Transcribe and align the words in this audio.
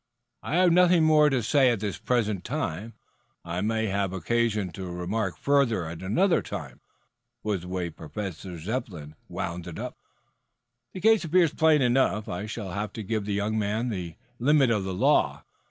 "I 0.41 0.55
have 0.55 0.71
nothing 0.71 1.03
more 1.03 1.29
to 1.29 1.43
say 1.43 1.69
at 1.69 1.79
the 1.79 1.95
present 2.03 2.43
time. 2.43 2.95
I 3.45 3.61
may 3.61 3.85
have 3.85 4.13
occasion 4.13 4.71
to 4.71 4.87
remark 4.87 5.37
further 5.37 5.85
at 5.85 6.01
another 6.01 6.41
time," 6.41 6.79
was 7.43 7.61
the 7.61 7.67
way 7.67 7.91
Professor 7.91 8.57
Zepplin 8.57 9.13
wound 9.29 9.67
up. 9.77 9.95
"The 10.93 11.01
case 11.01 11.23
appears 11.23 11.53
plain 11.53 11.83
enough. 11.83 12.27
I 12.27 12.47
shall 12.47 12.71
have 12.71 12.93
to 12.93 13.03
give 13.03 13.25
the 13.25 13.33
young 13.35 13.59
man 13.59 13.89
the 13.89 14.15
limit 14.39 14.71
of 14.71 14.85
the 14.85 14.93
law. 14.95 15.43